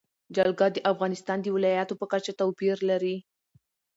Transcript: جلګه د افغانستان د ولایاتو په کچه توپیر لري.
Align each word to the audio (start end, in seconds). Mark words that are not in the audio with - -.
جلګه 0.35 0.67
د 0.75 0.77
افغانستان 0.91 1.37
د 1.41 1.47
ولایاتو 1.55 1.93
په 2.01 2.05
کچه 2.11 2.31
توپیر 2.39 2.77
لري. 2.89 3.17